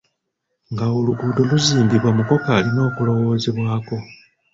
Nga 0.71 0.85
oluguudo 0.99 1.41
luzimbibwa 1.49 2.09
mukoka 2.17 2.49
alina 2.57 2.81
okulowoozebwako. 2.89 3.97